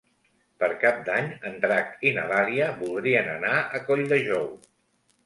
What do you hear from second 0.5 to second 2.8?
Per Cap d'Any en Drac i na Dàlia